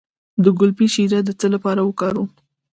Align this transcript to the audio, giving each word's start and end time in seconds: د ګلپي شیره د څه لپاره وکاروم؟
د 0.43 0.45
ګلپي 0.59 0.87
شیره 0.93 1.19
د 1.23 1.29
څه 1.39 1.47
لپاره 1.53 1.81
وکاروم؟ 1.83 2.29